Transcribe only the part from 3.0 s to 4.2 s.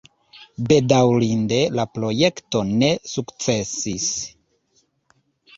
sukcesis.